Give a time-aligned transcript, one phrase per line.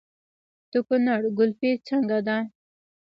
[0.71, 2.37] د کونړ ګلپي څنګه ده؟